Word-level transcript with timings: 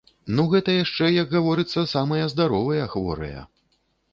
Ну 0.37 0.45
гэта 0.53 0.77
яшчэ, 0.83 1.09
як 1.17 1.29
гаворыцца, 1.35 1.85
самыя 1.93 2.31
здаровыя 2.33 2.89
хворыя. 2.95 3.45